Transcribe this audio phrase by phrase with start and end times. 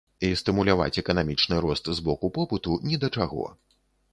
[0.27, 3.45] І стымуляваць эканамічны рост з боку попыту ні да чаго.